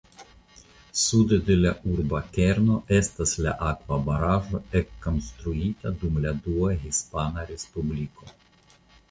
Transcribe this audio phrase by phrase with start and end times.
[1.01, 8.35] Sude de la urba kerno estas la akvobaraĵo ekkonstruita dum la Dua Hispana Respubliko.